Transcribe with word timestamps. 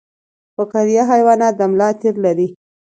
فقاریه 0.57 1.03
حیوانات 1.11 1.53
د 1.57 1.61
ملا 1.71 1.89
تیر 1.99 2.15
لري 2.25 2.47